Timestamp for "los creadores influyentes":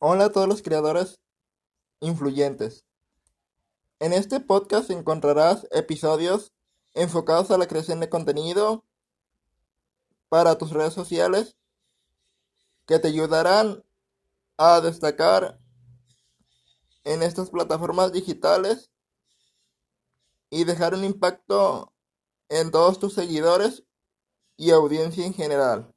0.46-2.84